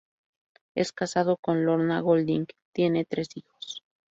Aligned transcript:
Es 0.73 0.93
casado 0.93 1.37
con 1.37 1.63
Lorna 1.63 1.99
Golding 2.01 2.45
y 2.49 2.55
tiene 2.73 3.05
tres 3.05 3.27
hijos. 3.35 3.83